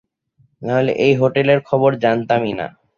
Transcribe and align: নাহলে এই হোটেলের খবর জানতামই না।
নাহলে 0.61 0.91
এই 1.05 1.13
হোটেলের 1.15 1.59
খবর 1.69 1.91
জানতামই 2.03 2.53
না। 2.59 2.67